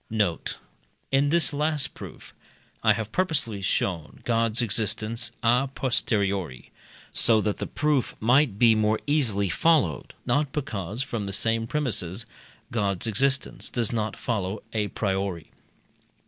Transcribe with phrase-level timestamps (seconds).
[0.09, 0.57] Note.
[1.11, 2.33] In this last proof,
[2.81, 6.71] I have purposely shown God's existence à posteriori,
[7.13, 12.25] so that the proof might be more easily followed, not because, from the same premises,
[12.71, 15.51] God's existence does not follow à priori.